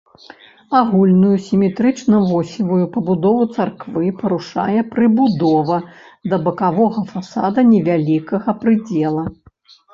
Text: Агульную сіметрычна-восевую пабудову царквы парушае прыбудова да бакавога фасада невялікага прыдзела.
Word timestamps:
Агульную 0.77 1.33
сіметрычна-восевую 1.47 2.79
пабудову 2.95 3.43
царквы 3.57 4.09
парушае 4.23 4.79
прыбудова 4.97 5.77
да 6.35 6.43
бакавога 6.51 7.07
фасада 7.15 7.61
невялікага 7.73 8.61
прыдзела. 8.67 9.23